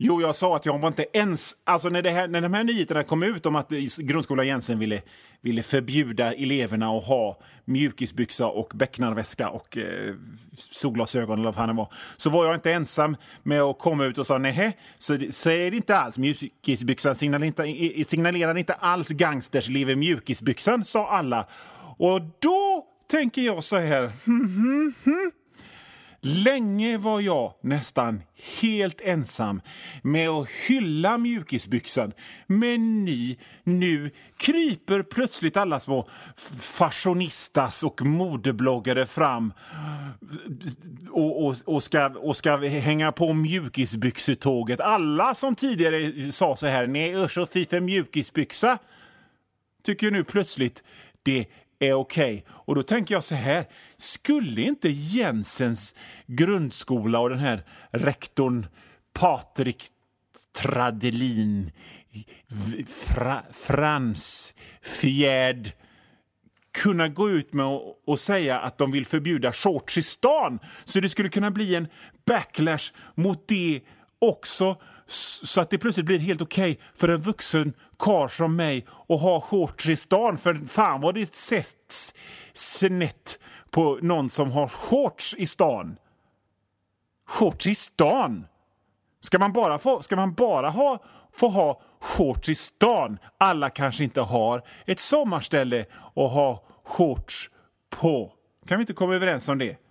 Jo, 0.00 0.20
jag 0.20 0.34
sa 0.34 0.56
att 0.56 0.66
jag 0.66 0.78
var 0.78 0.88
inte 0.88 1.06
ens... 1.12 1.56
Alltså 1.64 1.88
när, 1.88 2.02
det 2.02 2.10
här, 2.10 2.28
när 2.28 2.40
de 2.40 2.54
här 2.54 2.64
nyheterna 2.64 3.02
kom 3.02 3.22
ut 3.22 3.46
om 3.46 3.56
att 3.56 3.70
grundskolan 3.98 4.46
Jensen 4.46 4.78
ville, 4.78 5.02
ville 5.40 5.62
förbjuda 5.62 6.32
eleverna 6.32 6.96
att 6.96 7.04
ha 7.04 7.38
mjukisbyxa 7.64 8.46
och 8.46 8.72
becknarväska 8.74 9.48
och 9.48 9.76
eh, 9.76 10.14
solglasögon 10.56 11.38
eller 11.38 11.44
vad 11.44 11.54
fan 11.54 11.68
det 11.68 11.74
var, 11.74 11.92
så 12.16 12.30
var 12.30 12.46
jag 12.46 12.54
inte 12.54 12.72
ensam 12.72 13.16
med 13.42 13.62
att 13.62 13.78
komma 13.78 14.04
ut 14.04 14.18
och 14.18 14.26
säga 14.26 14.38
nej, 14.38 14.78
så, 14.98 15.18
så 15.30 15.50
är 15.50 15.70
det 15.70 15.76
inte 15.76 15.96
alls. 15.96 16.18
Mjukisbyxan 16.18 17.14
signalerar 17.14 17.46
inte, 17.46 18.04
signalerar 18.04 18.58
inte 18.58 18.74
alls 18.74 19.08
gangsters 19.08 19.68
lever 19.68 19.96
mjukisbyxan, 19.96 20.84
sa 20.84 21.08
alla. 21.08 21.46
Och 21.96 22.20
då 22.20 22.86
tänker 23.10 23.42
jag 23.42 23.64
så 23.64 23.76
här, 23.76 24.12
hmm, 24.24 24.46
hmm, 24.46 24.94
hmm. 25.04 25.30
Länge 26.20 26.98
var 26.98 27.20
jag 27.20 27.54
nästan 27.62 28.22
helt 28.60 29.00
ensam 29.00 29.60
med 30.02 30.28
att 30.28 30.48
hylla 30.48 31.18
mjukisbyxan. 31.18 32.12
Men 32.46 33.04
ni, 33.04 33.38
nu 33.64 34.10
kryper 34.36 35.02
plötsligt 35.02 35.56
alla 35.56 35.80
små 35.80 36.08
fashionistas 36.60 37.82
och 37.82 38.02
modebloggare 38.02 39.06
fram 39.06 39.52
och, 41.10 41.46
och, 41.46 41.56
och, 41.64 41.82
ska, 41.82 42.06
och 42.06 42.36
ska 42.36 42.56
hänga 42.56 43.12
på 43.12 43.32
mjukisbyxetåget. 43.32 44.80
Alla 44.80 45.34
som 45.34 45.54
tidigare 45.54 46.32
sa 46.32 46.56
så 46.56 46.66
här, 46.66 46.86
nej 46.86 47.24
usch 47.24 47.38
och 47.38 47.48
fy 47.48 47.66
för 47.66 47.80
mjukisbyxa, 47.80 48.78
tycker 49.84 50.10
nu 50.10 50.24
plötsligt 50.24 50.82
det 51.22 51.46
är 51.78 51.92
okej. 51.92 52.36
Okay. 52.36 52.42
Och 52.50 52.74
då 52.74 52.82
tänker 52.82 53.14
jag 53.14 53.24
så 53.24 53.34
här, 53.34 53.66
skulle 53.96 54.62
inte 54.62 54.88
Jensens 54.88 55.94
grundskola 56.26 57.20
och 57.20 57.30
den 57.30 57.38
här 57.38 57.62
rektorn 57.90 58.66
Patrik 59.12 59.84
Tradelin 60.56 61.70
Fra, 62.86 63.42
Frans 63.52 64.54
Fjärd 64.82 65.72
kunna 66.72 67.08
gå 67.08 67.30
ut 67.30 67.52
med 67.52 67.66
och, 67.66 68.02
och, 68.06 68.20
säga 68.20 68.60
att 68.60 68.78
de 68.78 68.92
vill 68.92 69.06
förbjuda 69.06 69.52
shorts 69.52 69.98
i 69.98 70.02
stan. 70.02 70.58
Så 70.84 71.00
det 71.00 71.08
skulle 71.08 71.28
kunna 71.28 71.50
bli 71.50 71.74
en 71.74 71.88
backlash 72.26 72.92
mot 73.14 73.48
det 73.48 73.80
också 74.18 74.76
så 75.06 75.60
att 75.60 75.70
det 75.70 75.78
plötsligt 75.78 76.06
blir 76.06 76.18
helt 76.18 76.42
okej 76.42 76.72
okay 76.72 76.84
för 76.94 77.08
en 77.08 77.20
vuxen 77.20 77.72
karl 77.98 78.28
som 78.28 78.56
mig 78.56 78.86
och 78.90 79.18
ha 79.18 79.40
shorts 79.40 79.88
i 79.88 79.96
stan. 79.96 80.38
För 80.38 80.54
fan 80.66 81.00
vad 81.00 81.14
det 81.14 81.34
sätts 81.34 82.14
snett 82.52 83.38
på 83.70 83.98
någon 84.02 84.28
som 84.28 84.52
har 84.52 84.68
shorts 84.68 85.34
i 85.38 85.46
stan. 85.46 85.96
Shorts 87.28 87.66
i 87.66 87.74
stan? 87.74 88.46
Ska 89.20 89.38
man 89.38 89.52
bara 89.52 89.78
få, 89.78 90.02
ska 90.02 90.16
man 90.16 90.34
bara 90.34 90.70
ha, 90.70 90.98
få 91.32 91.48
ha 91.48 91.80
shorts 92.00 92.48
i 92.48 92.54
stan? 92.54 93.18
Alla 93.38 93.70
kanske 93.70 94.04
inte 94.04 94.20
har 94.20 94.62
ett 94.86 95.00
sommarställe 95.00 95.86
att 96.14 96.32
ha 96.32 96.62
shorts 96.84 97.50
på. 97.90 98.32
Kan 98.66 98.78
vi 98.78 98.82
inte 98.82 98.92
komma 98.92 99.14
överens 99.14 99.48
om 99.48 99.58
det? 99.58 99.87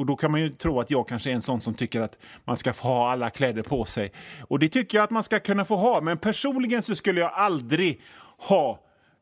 Och 0.00 0.06
då 0.06 0.16
kan 0.16 0.30
man 0.30 0.40
ju 0.40 0.50
tro 0.50 0.80
att 0.80 0.90
jag 0.90 1.08
kanske 1.08 1.30
är 1.30 1.34
en 1.34 1.42
sån 1.42 1.60
som 1.60 1.74
tycker 1.74 2.00
att 2.00 2.18
man 2.44 2.56
ska 2.56 2.72
få 2.72 2.88
ha 2.88 3.10
alla 3.10 3.30
kläder 3.30 3.62
på 3.62 3.84
sig. 3.84 4.12
Och 4.48 4.58
det 4.58 4.68
tycker 4.68 4.98
jag 4.98 5.04
att 5.04 5.10
man 5.10 5.22
ska 5.22 5.40
kunna 5.40 5.64
få 5.64 5.76
ha, 5.76 6.00
men 6.00 6.18
personligen 6.18 6.82
så 6.82 6.94
skulle 6.94 7.20
jag 7.20 7.30
aldrig 7.34 8.00
ha 8.38 8.80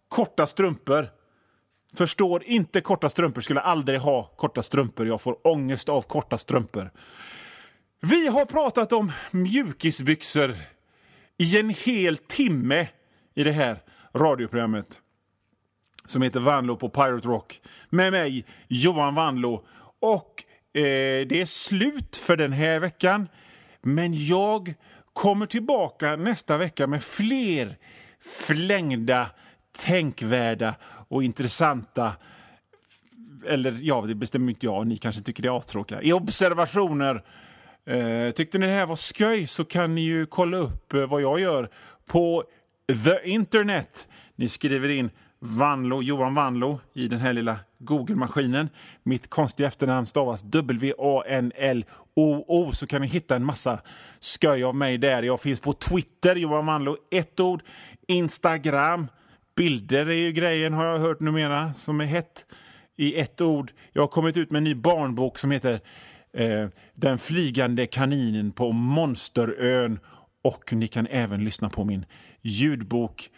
korta 0.08 0.46
strumpor. 0.46 1.08
Förstår 1.94 2.44
inte 2.44 2.80
korta 2.80 3.08
strumpor, 3.08 3.40
skulle 3.40 3.60
aldrig 3.60 4.00
ha 4.00 4.24
korta 4.24 4.62
strumpor. 4.62 5.06
Jag 5.06 5.20
får 5.20 5.46
ångest 5.46 5.88
av 5.88 6.02
korta 6.02 6.38
strumpor. 6.38 6.90
Vi 8.00 8.28
har 8.28 8.44
pratat 8.44 8.92
om 8.92 9.12
mjukisbyxor 9.30 10.54
i 11.38 11.58
en 11.60 11.70
hel 11.70 12.16
timme 12.16 12.88
i 13.34 13.44
det 13.44 13.52
här 13.52 13.82
radioprogrammet 14.14 14.98
som 16.06 16.22
heter 16.22 16.40
Vanlo 16.40 16.76
på 16.76 16.88
Pirate 16.88 17.28
Rock 17.28 17.60
med 17.90 18.12
mig, 18.12 18.44
Johan 18.68 19.14
Vanlo. 19.14 19.64
Och 20.00 20.37
Eh, 20.74 20.82
det 21.28 21.40
är 21.40 21.46
slut 21.46 22.16
för 22.16 22.36
den 22.36 22.52
här 22.52 22.80
veckan. 22.80 23.28
Men 23.82 24.26
jag 24.26 24.74
kommer 25.12 25.46
tillbaka 25.46 26.16
nästa 26.16 26.56
vecka 26.56 26.86
med 26.86 27.02
fler 27.04 27.76
flängda, 28.46 29.30
tänkvärda 29.78 30.74
och 31.08 31.22
intressanta 31.22 32.12
eller 33.46 33.76
ja, 33.80 34.04
det 34.06 34.14
bestämmer 34.14 34.48
inte 34.48 34.66
jag. 34.66 34.86
Ni 34.86 34.96
kanske 34.96 35.22
tycker 35.22 35.42
det 35.42 35.48
är 35.48 35.58
astråkiga. 35.58 36.02
I 36.02 36.12
observationer. 36.12 37.24
Eh, 37.86 38.30
tyckte 38.30 38.58
ni 38.58 38.66
det 38.66 38.72
här 38.72 38.86
var 38.86 38.96
skoj 38.96 39.46
så 39.46 39.64
kan 39.64 39.94
ni 39.94 40.00
ju 40.00 40.26
kolla 40.26 40.56
upp 40.56 40.94
eh, 40.94 41.06
vad 41.06 41.22
jag 41.22 41.40
gör 41.40 41.70
på 42.06 42.44
the 43.04 43.30
internet. 43.30 44.08
Ni 44.36 44.48
skriver 44.48 44.88
in 44.88 45.10
Vanlo, 45.40 46.02
Johan 46.02 46.34
Vanlo 46.34 46.80
i 46.92 47.08
den 47.08 47.20
här 47.20 47.32
lilla 47.32 47.56
Google-maskinen. 47.78 48.68
Mitt 49.02 49.30
konstiga 49.30 49.66
efternamn 49.66 50.06
stavas 50.06 50.42
W-A-N-L-O-O 50.42 51.92
så 52.72 52.86
kan 52.86 53.00
ni 53.00 53.06
hitta 53.06 53.36
en 53.36 53.44
massa 53.44 53.80
sköj 54.20 54.64
av 54.64 54.74
mig 54.74 54.98
där. 54.98 55.22
Jag 55.22 55.40
finns 55.40 55.60
på 55.60 55.72
Twitter, 55.72 56.36
Johan 56.36 56.66
Vanlo, 56.66 56.96
ett 57.10 57.40
ord. 57.40 57.62
Instagram, 58.08 59.06
bilder 59.56 60.08
är 60.08 60.14
ju 60.14 60.32
grejen 60.32 60.72
har 60.72 60.84
jag 60.84 60.98
hört 60.98 61.20
numera 61.20 61.72
som 61.72 62.00
är 62.00 62.04
hett 62.04 62.46
i 62.96 63.20
ett 63.20 63.40
ord. 63.40 63.70
Jag 63.92 64.02
har 64.02 64.08
kommit 64.08 64.36
ut 64.36 64.50
med 64.50 64.58
en 64.58 64.64
ny 64.64 64.74
barnbok 64.74 65.38
som 65.38 65.50
heter 65.50 65.80
eh, 66.32 66.68
Den 66.94 67.18
flygande 67.18 67.86
kaninen 67.86 68.52
på 68.52 68.72
Monsterön 68.72 69.98
och 70.42 70.72
ni 70.72 70.88
kan 70.88 71.06
även 71.06 71.44
lyssna 71.44 71.70
på 71.70 71.84
min 71.84 72.06
ljudbok 72.42 73.30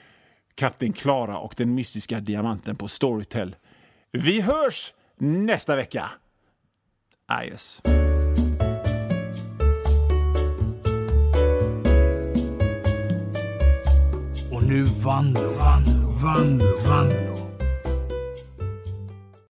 Kapten 0.61 0.93
Klara 0.93 1.39
och 1.39 1.55
den 1.57 1.75
mystiska 1.75 2.21
diamanten 2.21 2.77
på 2.77 2.89
Storytel. 2.89 3.57
Vi 4.13 4.41
hörs 4.41 4.95
nästa 5.19 5.77
vecka! 5.77 6.11
Ah, 7.27 7.35
Ajöss. 7.35 7.83
Och 14.53 14.63
nu 14.63 14.83
vann, 14.83 15.33
Vanlo, 15.33 16.11
vann, 16.23 16.63
Vanlo. 16.89 17.50